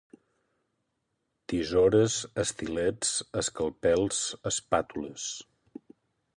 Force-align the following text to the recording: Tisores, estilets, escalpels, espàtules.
Tisores, 1.51 2.17
estilets, 2.45 3.13
escalpels, 3.45 4.25
espàtules. 4.55 5.31